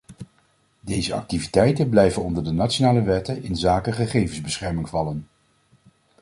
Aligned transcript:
Deze 0.79 1.13
activiteiten 1.13 1.89
blijven 1.89 2.23
onder 2.23 2.43
de 2.43 2.51
nationale 2.51 3.01
wetten 3.03 3.43
inzake 3.43 3.91
gegevensbescherming 3.91 4.89
vallen. 4.89 5.27